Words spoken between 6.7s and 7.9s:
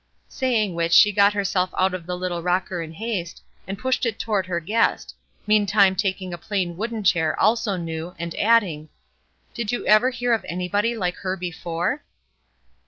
wooden chair, also